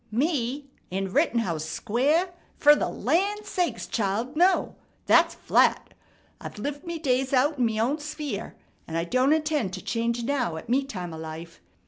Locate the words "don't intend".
9.03-9.73